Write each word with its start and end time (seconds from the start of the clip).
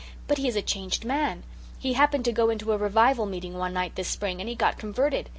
But 0.27 0.39
he 0.39 0.47
is 0.47 0.55
a 0.55 0.63
changed 0.63 1.05
man. 1.05 1.43
He 1.77 1.93
happened 1.93 2.25
to 2.25 2.31
go 2.31 2.49
into 2.49 2.71
a 2.71 2.77
revival 2.79 3.27
meeting 3.27 3.59
one 3.59 3.73
night 3.75 3.93
this 3.93 4.07
spring 4.07 4.39
and 4.41 4.49
he 4.49 4.55
got 4.55 4.79
converted. 4.79 5.29